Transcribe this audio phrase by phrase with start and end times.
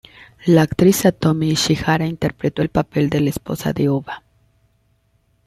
[0.47, 4.23] La actriz Satomi Ishihara interpretó el papel de la esposa de Ōba.